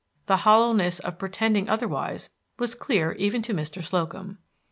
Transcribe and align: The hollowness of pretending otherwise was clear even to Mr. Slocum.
The 0.25 0.37
hollowness 0.37 0.97
of 0.97 1.19
pretending 1.19 1.69
otherwise 1.69 2.31
was 2.57 2.73
clear 2.73 3.11
even 3.19 3.43
to 3.43 3.53
Mr. 3.53 3.83
Slocum. 3.83 4.39